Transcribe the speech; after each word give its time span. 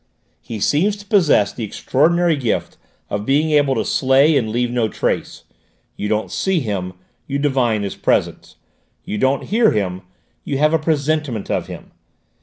He 0.41 0.59
seems 0.59 0.95
to 0.97 1.05
possess 1.05 1.53
the 1.53 1.63
extraordinary 1.63 2.35
gift 2.35 2.75
of 3.11 3.23
being 3.23 3.51
able 3.51 3.75
to 3.75 3.85
slay 3.85 4.35
and 4.35 4.49
leave 4.49 4.71
no 4.71 4.87
trace. 4.87 5.43
You 5.95 6.07
don't 6.09 6.31
see 6.31 6.59
him; 6.59 6.93
you 7.27 7.37
divine 7.37 7.83
his 7.83 7.95
presence: 7.95 8.55
you 9.03 9.19
don't 9.19 9.43
hear 9.43 9.69
him; 9.73 10.01
you 10.43 10.57
have 10.57 10.73
a 10.73 10.79
presentiment 10.79 11.51
of 11.51 11.67
him. 11.67 11.91